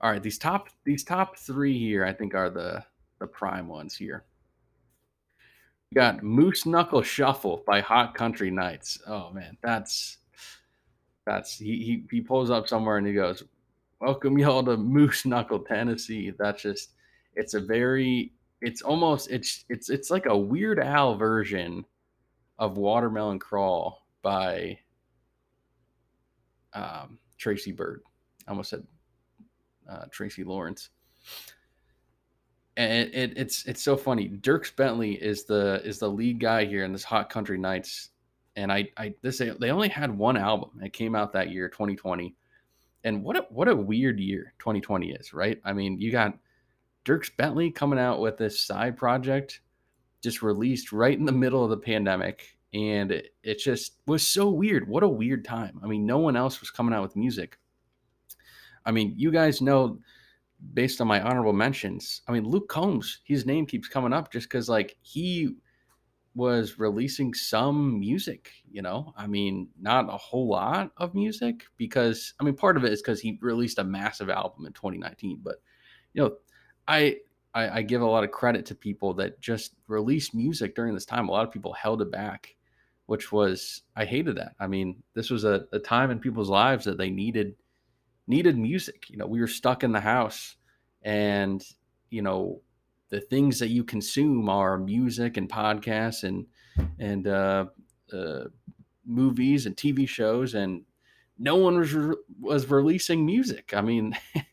All 0.00 0.10
right, 0.10 0.22
these 0.22 0.38
top 0.38 0.70
these 0.84 1.04
top 1.04 1.36
three 1.36 1.78
here, 1.78 2.04
I 2.04 2.12
think, 2.12 2.34
are 2.34 2.50
the 2.50 2.82
the 3.20 3.26
prime 3.26 3.68
ones 3.68 3.94
here. 3.94 4.24
We 5.90 5.96
got 5.96 6.22
Moose 6.22 6.64
Knuckle 6.64 7.02
Shuffle 7.02 7.62
by 7.66 7.80
Hot 7.80 8.14
Country 8.14 8.50
Knights. 8.50 8.98
Oh 9.06 9.30
man, 9.32 9.58
that's 9.62 10.18
that's 11.26 11.58
he 11.58 11.76
he, 11.84 12.04
he 12.10 12.20
pulls 12.22 12.50
up 12.50 12.66
somewhere 12.66 12.96
and 12.96 13.06
he 13.06 13.12
goes, 13.12 13.42
"Welcome 14.00 14.38
y'all 14.38 14.64
to 14.64 14.78
Moose 14.78 15.26
Knuckle, 15.26 15.58
Tennessee." 15.58 16.32
That's 16.38 16.62
just 16.62 16.92
it's 17.36 17.54
a 17.54 17.60
very 17.60 18.32
it's 18.60 18.82
almost 18.82 19.30
it's 19.30 19.64
it's 19.68 19.90
it's 19.90 20.10
like 20.10 20.26
a 20.26 20.36
Weird 20.36 20.78
Al 20.78 21.16
version 21.16 21.84
of 22.58 22.76
Watermelon 22.76 23.38
Crawl 23.38 24.06
by 24.22 24.78
um, 26.74 27.18
Tracy 27.38 27.72
Byrd. 27.72 28.02
I 28.46 28.50
almost 28.50 28.70
said 28.70 28.86
uh, 29.90 30.04
Tracy 30.10 30.44
Lawrence. 30.44 30.90
And 32.76 32.92
it, 32.92 33.14
it, 33.14 33.32
it's 33.36 33.66
it's 33.66 33.82
so 33.82 33.96
funny. 33.96 34.28
Dierks 34.28 34.74
Bentley 34.74 35.12
is 35.14 35.44
the 35.44 35.82
is 35.84 35.98
the 35.98 36.08
lead 36.08 36.38
guy 36.38 36.64
here 36.64 36.84
in 36.84 36.92
this 36.92 37.04
Hot 37.04 37.28
Country 37.28 37.58
Knights, 37.58 38.10
and 38.56 38.72
I 38.72 38.88
I 38.96 39.14
this 39.22 39.38
they 39.38 39.70
only 39.70 39.88
had 39.88 40.16
one 40.16 40.36
album. 40.36 40.70
It 40.82 40.92
came 40.92 41.14
out 41.14 41.32
that 41.32 41.50
year, 41.50 41.68
2020, 41.68 42.34
and 43.04 43.22
what 43.22 43.36
a 43.36 43.40
what 43.50 43.68
a 43.68 43.74
weird 43.74 44.20
year 44.20 44.54
2020 44.60 45.10
is, 45.12 45.34
right? 45.34 45.60
I 45.64 45.72
mean, 45.72 45.98
you 45.98 46.12
got 46.12 46.38
Dierks 47.04 47.34
Bentley 47.36 47.70
coming 47.70 47.98
out 47.98 48.20
with 48.20 48.36
this 48.36 48.60
side 48.60 48.96
project 48.96 49.60
just 50.22 50.42
released 50.42 50.92
right 50.92 51.18
in 51.18 51.24
the 51.24 51.32
middle 51.32 51.64
of 51.64 51.70
the 51.70 51.76
pandemic. 51.76 52.56
And 52.72 53.10
it, 53.10 53.34
it 53.42 53.58
just 53.58 53.96
was 54.06 54.26
so 54.26 54.48
weird. 54.50 54.88
What 54.88 55.02
a 55.02 55.08
weird 55.08 55.44
time. 55.44 55.80
I 55.82 55.86
mean, 55.86 56.06
no 56.06 56.18
one 56.18 56.36
else 56.36 56.60
was 56.60 56.70
coming 56.70 56.94
out 56.94 57.02
with 57.02 57.16
music. 57.16 57.58
I 58.84 58.92
mean, 58.92 59.14
you 59.16 59.30
guys 59.30 59.60
know 59.60 59.98
based 60.74 61.00
on 61.00 61.06
my 61.06 61.20
honorable 61.20 61.52
mentions, 61.52 62.22
I 62.28 62.32
mean, 62.32 62.44
Luke 62.44 62.68
Combs, 62.68 63.20
his 63.24 63.46
name 63.46 63.66
keeps 63.66 63.88
coming 63.88 64.12
up 64.12 64.30
just 64.30 64.48
because, 64.48 64.68
like, 64.68 64.96
he 65.00 65.56
was 66.34 66.78
releasing 66.78 67.34
some 67.34 67.98
music, 67.98 68.52
you 68.70 68.82
know? 68.82 69.12
I 69.16 69.26
mean, 69.26 69.68
not 69.80 70.12
a 70.12 70.16
whole 70.16 70.48
lot 70.48 70.92
of 70.96 71.14
music 71.14 71.64
because, 71.76 72.34
I 72.38 72.44
mean, 72.44 72.54
part 72.54 72.76
of 72.76 72.84
it 72.84 72.92
is 72.92 73.02
because 73.02 73.20
he 73.20 73.38
released 73.40 73.78
a 73.78 73.84
massive 73.84 74.30
album 74.30 74.66
in 74.66 74.72
2019, 74.72 75.40
but, 75.42 75.56
you 76.12 76.22
know, 76.22 76.36
I, 76.86 77.16
I, 77.54 77.78
I 77.78 77.82
give 77.82 78.02
a 78.02 78.06
lot 78.06 78.24
of 78.24 78.30
credit 78.30 78.66
to 78.66 78.74
people 78.74 79.14
that 79.14 79.40
just 79.40 79.74
released 79.88 80.34
music 80.34 80.74
during 80.74 80.94
this 80.94 81.04
time. 81.04 81.28
A 81.28 81.32
lot 81.32 81.46
of 81.46 81.52
people 81.52 81.72
held 81.72 82.02
it 82.02 82.10
back, 82.10 82.54
which 83.06 83.32
was 83.32 83.82
I 83.96 84.04
hated 84.04 84.36
that. 84.36 84.54
I 84.60 84.66
mean, 84.66 85.02
this 85.14 85.30
was 85.30 85.44
a, 85.44 85.66
a 85.72 85.78
time 85.78 86.10
in 86.10 86.18
people's 86.20 86.50
lives 86.50 86.84
that 86.84 86.98
they 86.98 87.10
needed 87.10 87.54
needed 88.26 88.56
music. 88.56 89.10
You 89.10 89.16
know, 89.16 89.26
we 89.26 89.40
were 89.40 89.48
stuck 89.48 89.82
in 89.82 89.92
the 89.92 90.00
house, 90.00 90.56
and 91.02 91.64
you 92.10 92.22
know, 92.22 92.60
the 93.08 93.20
things 93.20 93.58
that 93.58 93.68
you 93.68 93.84
consume 93.84 94.48
are 94.48 94.78
music 94.78 95.36
and 95.36 95.48
podcasts 95.48 96.24
and 96.24 96.46
and 96.98 97.26
uh, 97.26 97.66
uh, 98.12 98.44
movies 99.04 99.66
and 99.66 99.76
TV 99.76 100.08
shows, 100.08 100.54
and 100.54 100.82
no 101.38 101.56
one 101.56 101.78
was 101.78 101.92
re- 101.92 102.16
was 102.40 102.70
releasing 102.70 103.26
music. 103.26 103.72
I 103.74 103.80
mean. 103.80 104.16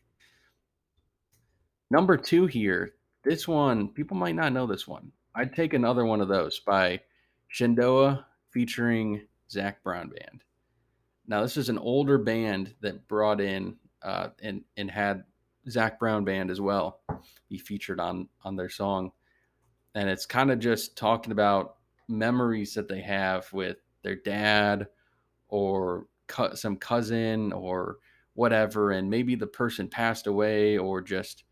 Number 1.90 2.16
two 2.16 2.46
here, 2.46 2.94
this 3.24 3.48
one, 3.48 3.88
people 3.88 4.16
might 4.16 4.34
not 4.34 4.52
know 4.52 4.66
this 4.66 4.86
one. 4.86 5.10
I'd 5.34 5.54
take 5.54 5.72
another 5.72 6.04
one 6.04 6.20
of 6.20 6.28
those 6.28 6.60
by 6.60 7.00
Shenandoah 7.48 8.26
featuring 8.50 9.26
Zac 9.50 9.82
Brown 9.82 10.08
Band. 10.08 10.44
Now, 11.26 11.42
this 11.42 11.56
is 11.56 11.68
an 11.68 11.78
older 11.78 12.18
band 12.18 12.74
that 12.80 13.06
brought 13.08 13.40
in 13.40 13.76
uh, 14.02 14.28
and 14.42 14.64
and 14.76 14.90
had 14.90 15.24
Zac 15.68 15.98
Brown 15.98 16.24
Band 16.24 16.50
as 16.50 16.60
well. 16.60 17.00
He 17.48 17.58
featured 17.58 18.00
on 18.00 18.28
on 18.44 18.56
their 18.56 18.70
song, 18.70 19.12
and 19.94 20.08
it's 20.08 20.26
kind 20.26 20.50
of 20.50 20.58
just 20.58 20.96
talking 20.96 21.32
about 21.32 21.76
memories 22.08 22.74
that 22.74 22.88
they 22.88 23.00
have 23.00 23.52
with 23.52 23.78
their 24.02 24.16
dad 24.16 24.86
or 25.48 26.06
cu- 26.26 26.56
some 26.56 26.76
cousin 26.76 27.52
or 27.52 27.98
whatever, 28.34 28.92
and 28.92 29.10
maybe 29.10 29.34
the 29.34 29.46
person 29.46 29.88
passed 29.88 30.26
away 30.26 30.78
or 30.78 31.02
just 31.02 31.44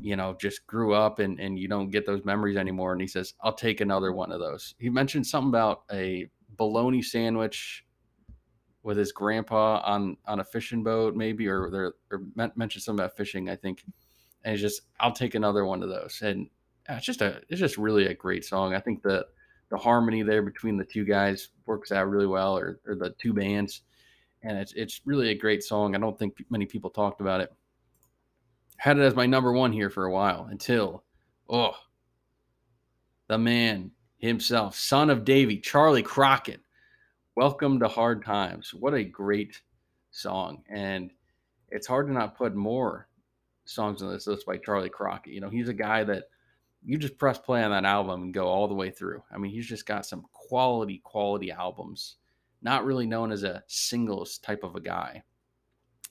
you 0.00 0.16
know, 0.16 0.36
just 0.40 0.66
grew 0.66 0.94
up 0.94 1.18
and, 1.18 1.40
and 1.40 1.58
you 1.58 1.68
don't 1.68 1.90
get 1.90 2.06
those 2.06 2.24
memories 2.24 2.56
anymore. 2.56 2.92
And 2.92 3.00
he 3.00 3.06
says, 3.06 3.34
I'll 3.42 3.52
take 3.52 3.80
another 3.80 4.12
one 4.12 4.32
of 4.32 4.40
those. 4.40 4.74
He 4.78 4.90
mentioned 4.90 5.26
something 5.26 5.48
about 5.48 5.82
a 5.92 6.28
bologna 6.56 7.02
sandwich 7.02 7.84
with 8.82 8.96
his 8.96 9.12
grandpa 9.12 9.80
on, 9.84 10.16
on 10.26 10.40
a 10.40 10.44
fishing 10.44 10.82
boat, 10.82 11.14
maybe, 11.14 11.48
or 11.48 11.68
there, 11.70 11.92
or 12.10 12.22
mentioned 12.54 12.82
something 12.82 13.04
about 13.04 13.16
fishing, 13.16 13.48
I 13.50 13.56
think. 13.56 13.82
And 14.44 14.52
he's 14.52 14.60
just, 14.60 14.82
I'll 15.00 15.12
take 15.12 15.34
another 15.34 15.64
one 15.64 15.82
of 15.82 15.88
those. 15.88 16.20
And 16.22 16.48
uh, 16.88 16.94
it's 16.94 17.06
just 17.06 17.20
a, 17.20 17.42
it's 17.48 17.60
just 17.60 17.76
really 17.76 18.06
a 18.06 18.14
great 18.14 18.44
song. 18.44 18.74
I 18.74 18.80
think 18.80 19.02
the, 19.02 19.26
the 19.70 19.76
harmony 19.76 20.22
there 20.22 20.42
between 20.42 20.76
the 20.76 20.84
two 20.84 21.04
guys 21.04 21.50
works 21.66 21.92
out 21.92 22.08
really 22.08 22.26
well, 22.26 22.56
or, 22.56 22.80
or 22.86 22.94
the 22.94 23.14
two 23.18 23.34
bands. 23.34 23.82
And 24.42 24.56
it's, 24.56 24.72
it's 24.74 25.00
really 25.04 25.30
a 25.30 25.34
great 25.34 25.64
song. 25.64 25.94
I 25.94 25.98
don't 25.98 26.16
think 26.18 26.34
many 26.48 26.64
people 26.64 26.90
talked 26.90 27.20
about 27.20 27.40
it 27.40 27.52
had 28.78 28.96
it 28.96 29.02
as 29.02 29.16
my 29.16 29.26
number 29.26 29.52
one 29.52 29.72
here 29.72 29.90
for 29.90 30.04
a 30.04 30.12
while 30.12 30.46
until, 30.50 31.02
oh, 31.50 31.74
the 33.26 33.36
man 33.36 33.90
himself, 34.18 34.76
son 34.76 35.10
of 35.10 35.24
Davy, 35.24 35.58
Charley 35.58 36.02
Crockett. 36.02 36.60
Welcome 37.34 37.80
to 37.80 37.88
Hard 37.88 38.24
Times. 38.24 38.72
What 38.72 38.94
a 38.94 39.02
great 39.02 39.60
song. 40.12 40.62
And 40.68 41.10
it's 41.70 41.88
hard 41.88 42.06
to 42.06 42.12
not 42.12 42.38
put 42.38 42.54
more 42.54 43.08
songs 43.64 44.00
on 44.00 44.12
this 44.12 44.28
list 44.28 44.46
by 44.46 44.56
Charley 44.58 44.88
Crockett. 44.88 45.32
You 45.32 45.40
know, 45.40 45.50
he's 45.50 45.68
a 45.68 45.74
guy 45.74 46.04
that 46.04 46.24
you 46.84 46.98
just 46.98 47.18
press 47.18 47.36
play 47.36 47.64
on 47.64 47.72
that 47.72 47.84
album 47.84 48.22
and 48.22 48.34
go 48.34 48.46
all 48.46 48.68
the 48.68 48.74
way 48.74 48.90
through. 48.90 49.24
I 49.32 49.38
mean, 49.38 49.50
he's 49.50 49.66
just 49.66 49.86
got 49.86 50.06
some 50.06 50.24
quality, 50.32 51.00
quality 51.02 51.50
albums. 51.50 52.16
Not 52.62 52.84
really 52.84 53.08
known 53.08 53.32
as 53.32 53.42
a 53.42 53.64
singles 53.66 54.38
type 54.38 54.62
of 54.62 54.76
a 54.76 54.80
guy. 54.80 55.24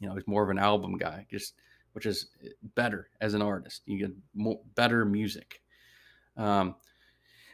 You 0.01 0.09
know, 0.09 0.15
he's 0.15 0.27
more 0.27 0.43
of 0.43 0.49
an 0.49 0.59
album 0.59 0.97
guy. 0.97 1.25
Just 1.31 1.53
which 1.93 2.05
is 2.05 2.27
eh, 2.43 2.49
better 2.75 3.09
as 3.21 3.33
an 3.33 3.41
artist. 3.41 3.81
You 3.85 3.99
get 3.99 4.11
more, 4.33 4.59
better 4.75 5.05
music. 5.05 5.61
Um, 6.35 6.75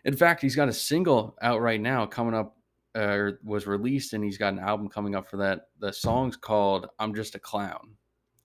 in 0.05 0.15
fact, 0.15 0.41
he's 0.41 0.55
got 0.55 0.69
a 0.69 0.73
single 0.73 1.37
out 1.41 1.61
right 1.61 1.79
now 1.79 2.05
coming 2.05 2.33
up, 2.33 2.57
uh, 2.95 3.31
was 3.43 3.67
released, 3.67 4.13
and 4.13 4.23
he's 4.23 4.37
got 4.37 4.53
an 4.53 4.59
album 4.59 4.89
coming 4.89 5.15
up 5.15 5.27
for 5.27 5.37
that. 5.37 5.67
The 5.79 5.93
song's 5.93 6.35
called 6.35 6.87
"I'm 6.99 7.15
Just 7.15 7.35
a 7.35 7.39
Clown," 7.39 7.95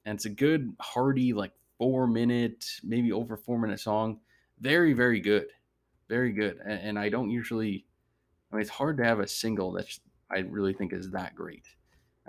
and 0.05 0.17
it's 0.17 0.27
a 0.27 0.31
good, 0.31 0.73
hearty, 0.81 1.33
like 1.33 1.53
four 1.79 2.07
minute, 2.07 2.67
maybe 2.83 3.13
over 3.13 3.37
four 3.37 3.59
minute 3.59 3.81
song. 3.81 4.21
Very, 4.61 4.93
very 4.93 5.21
good, 5.21 5.47
very 6.09 6.33
good. 6.33 6.59
And, 6.65 6.81
and 6.81 6.99
I 6.99 7.09
don't 7.09 7.31
usually, 7.31 7.87
I 8.51 8.57
mean, 8.57 8.63
it's 8.63 8.71
hard 8.71 8.97
to 8.99 9.05
have 9.05 9.21
a 9.21 9.29
single 9.29 9.73
that 9.73 9.87
I 10.31 10.39
really 10.41 10.75
think 10.75 10.93
is 10.93 11.11
that 11.11 11.35
great. 11.35 11.67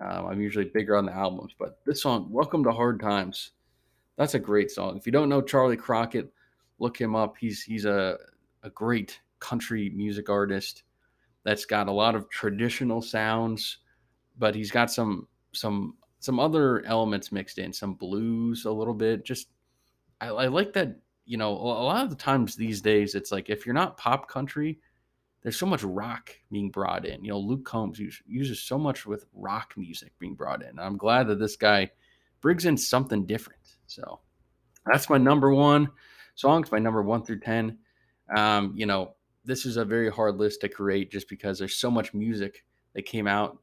Um, 0.02 0.28
I'm 0.28 0.42
usually 0.42 0.66
bigger 0.66 0.96
on 0.96 1.06
the 1.06 1.14
albums, 1.14 1.54
but 1.58 1.80
this 1.86 2.02
song, 2.02 2.28
"Welcome 2.32 2.64
to 2.64 2.72
Hard 2.72 3.00
Times," 3.00 3.52
That's 4.20 4.34
a 4.34 4.40
great 4.40 4.70
song. 4.70 4.98
If 4.98 5.06
you 5.06 5.14
don't 5.14 5.30
know 5.30 5.42
Charley 5.42 5.78
Crockett, 5.78 6.30
look 6.78 7.00
him 7.00 7.16
up. 7.16 7.38
He's 7.40 7.64
he's 7.64 7.86
a 7.86 8.18
a 8.64 8.70
great 8.72 9.18
country 9.40 9.90
music 9.92 10.30
artist 10.30 10.84
that's 11.46 11.64
got 11.64 11.88
a 11.88 11.92
lot 11.92 12.16
of 12.16 12.30
traditional 12.30 13.02
sounds, 13.02 13.78
but 14.38 14.54
he's 14.54 14.72
got 14.72 14.92
some 14.92 15.26
some 15.54 15.96
some 16.20 16.38
other 16.38 16.86
elements 16.86 17.32
mixed 17.32 17.60
in, 17.60 17.72
some 17.72 17.94
blues 17.94 18.66
a 18.66 18.72
little 18.72 18.94
bit. 18.94 19.24
Just 19.24 19.48
I, 20.20 20.28
I 20.28 20.48
like 20.48 20.74
that. 20.74 20.98
You 21.24 21.38
know, 21.38 21.52
a 21.54 21.88
lot 21.88 22.04
of 22.04 22.10
the 22.10 22.16
times 22.18 22.58
these 22.58 22.82
days, 22.82 23.16
it's 23.16 23.32
like 23.32 23.50
if 23.50 23.66
you're 23.66 23.74
not 23.74 23.96
pop 23.96 24.28
country, 24.28 24.82
there's 25.42 25.58
so 25.58 25.66
much 25.66 25.84
rock 25.84 26.32
being 26.52 26.70
brought 26.70 27.06
in. 27.06 27.24
You 27.24 27.32
know, 27.32 27.40
Luke 27.40 27.66
Combs 27.66 28.00
uses 28.28 28.62
so 28.62 28.78
much 28.78 29.06
with 29.06 29.26
rock 29.34 29.74
music 29.78 30.12
being 30.20 30.36
brought 30.36 30.64
in. 30.64 30.78
I'm 30.80 30.98
glad 30.98 31.28
that 31.28 31.40
this 31.40 31.56
guy 31.56 31.92
brings 32.42 32.66
in 32.66 32.78
something 32.78 33.26
different. 33.26 33.60
So 33.88 34.20
that's 34.86 35.10
my 35.10 35.18
number 35.18 35.54
one 35.54 35.90
songs, 36.36 36.72
my 36.72 36.80
number 36.80 37.02
one 37.02 37.24
through 37.24 37.40
10. 37.40 37.78
Um, 38.36 38.74
you 38.76 38.86
know, 38.86 39.16
this 39.46 39.66
is 39.66 39.78
a 39.78 39.86
very 39.86 40.12
hard 40.12 40.38
list 40.38 40.62
to 40.62 40.70
create 40.70 41.12
just 41.12 41.30
because 41.30 41.58
there's 41.58 41.76
so 41.76 41.90
much 41.90 42.14
music 42.14 42.64
that 42.94 43.04
came 43.04 43.28
out 43.28 43.58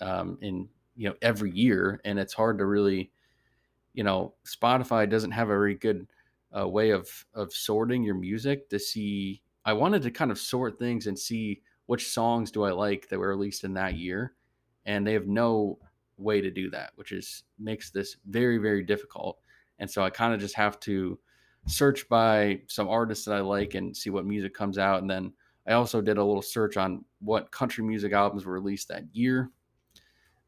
um, 0.00 0.38
in, 0.40 0.68
you 0.96 1.08
know, 1.08 1.14
every 1.22 1.50
year. 1.50 2.00
And 2.04 2.18
it's 2.18 2.34
hard 2.34 2.58
to 2.58 2.66
really, 2.66 3.10
you 3.94 4.04
know, 4.04 4.34
Spotify 4.46 5.08
doesn't 5.08 5.32
have 5.32 5.48
a 5.48 5.52
very 5.52 5.74
good 5.74 6.06
uh, 6.56 6.68
way 6.68 6.90
of, 6.90 7.08
of 7.34 7.52
sorting 7.52 8.02
your 8.02 8.14
music 8.14 8.68
to 8.70 8.78
see 8.78 9.42
I 9.66 9.72
wanted 9.72 10.02
to 10.02 10.10
kind 10.10 10.30
of 10.30 10.38
sort 10.38 10.78
things 10.78 11.08
and 11.08 11.18
see 11.18 11.60
which 11.86 12.10
songs 12.10 12.50
do 12.50 12.62
I 12.62 12.70
like 12.70 13.08
that 13.08 13.18
were 13.18 13.28
released 13.28 13.64
in 13.64 13.74
that 13.74 13.96
year, 13.96 14.34
and 14.86 15.06
they 15.06 15.12
have 15.12 15.26
no 15.26 15.78
way 16.16 16.40
to 16.40 16.50
do 16.50 16.70
that, 16.70 16.92
which 16.94 17.12
is 17.12 17.42
makes 17.58 17.90
this 17.90 18.16
very 18.26 18.58
very 18.58 18.82
difficult. 18.82 19.38
And 19.78 19.90
so 19.90 20.02
I 20.02 20.10
kind 20.10 20.32
of 20.32 20.40
just 20.40 20.54
have 20.54 20.80
to 20.80 21.18
search 21.66 22.08
by 22.08 22.60
some 22.68 22.88
artists 22.88 23.24
that 23.26 23.34
I 23.34 23.40
like 23.40 23.74
and 23.74 23.94
see 23.94 24.08
what 24.08 24.24
music 24.24 24.54
comes 24.54 24.78
out, 24.78 25.02
and 25.02 25.10
then 25.10 25.32
I 25.66 25.72
also 25.72 26.00
did 26.00 26.16
a 26.16 26.24
little 26.24 26.42
search 26.42 26.76
on 26.76 27.04
what 27.18 27.50
country 27.50 27.84
music 27.84 28.12
albums 28.12 28.46
were 28.46 28.52
released 28.52 28.88
that 28.88 29.04
year. 29.12 29.50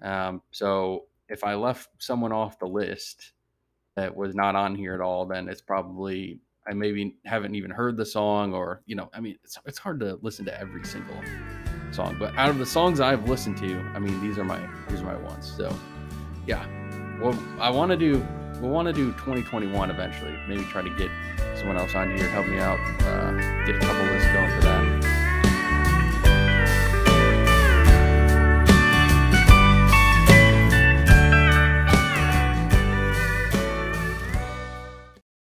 Um, 0.00 0.42
so 0.52 1.06
if 1.28 1.42
I 1.42 1.54
left 1.54 1.88
someone 1.98 2.32
off 2.32 2.60
the 2.60 2.66
list 2.66 3.32
that 3.96 4.14
was 4.14 4.37
not 4.37 4.54
on 4.54 4.76
here 4.76 4.94
at 4.94 5.00
all, 5.00 5.26
then 5.26 5.48
it's 5.48 5.60
probably 5.60 6.40
I 6.68 6.75
maybe 6.75 7.16
haven't 7.25 7.54
even 7.54 7.70
heard 7.70 7.96
the 7.96 8.06
song, 8.06 8.52
or 8.52 8.82
you 8.87 8.94
know, 8.94 9.08
I 9.12 9.20
mean, 9.20 9.37
it's 9.42 9.58
it's 9.64 9.78
hard 9.78 10.00
to 10.00 10.18
listen 10.22 10.44
to 10.46 10.60
every 10.60 10.84
single 10.84 11.20
song. 11.90 12.16
But 12.18 12.37
out 12.37 12.50
of 12.50 12.58
the 12.58 12.66
songs 12.66 13.00
I've 13.00 13.28
listened 13.28 13.56
to, 13.58 13.80
I 13.94 13.98
mean, 13.98 14.20
these 14.20 14.38
are 14.38 14.44
my 14.44 14.60
these 14.88 15.00
are 15.00 15.06
my 15.06 15.16
ones. 15.16 15.50
So, 15.56 15.75
yeah, 16.46 16.66
well, 17.20 17.38
I 17.60 17.70
want 17.70 17.90
to 17.90 17.96
do 17.96 18.26
we 18.60 18.68
want 18.68 18.87
to 18.87 18.92
do 18.92 19.12
2021 19.12 19.90
eventually. 19.90 20.37
Maybe 20.48 20.64
try 20.64 20.82
to 20.82 20.90
get 20.96 21.10
someone 21.56 21.76
else 21.76 21.94
on 21.94 22.16
here 22.16 22.28
help 22.28 22.46
me 22.46 22.58
out, 22.58 22.78
uh, 23.02 23.32
get 23.64 23.76
a 23.76 23.78
couple 23.80 24.04
lists 24.04 24.32
going 24.32 24.50
for 24.50 24.60
that. 24.62 25.17